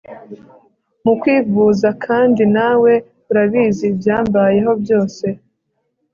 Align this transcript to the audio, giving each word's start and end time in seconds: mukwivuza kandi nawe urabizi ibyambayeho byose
mukwivuza 1.03 1.89
kandi 2.05 2.43
nawe 2.57 2.91
urabizi 3.29 3.83
ibyambayeho 3.91 4.71
byose 4.81 5.25